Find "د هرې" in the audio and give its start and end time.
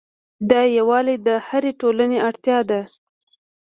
1.27-1.71